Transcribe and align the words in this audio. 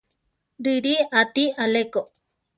Riʼrí 0.63 0.93
ati 1.19 1.43
aléko. 1.63 2.01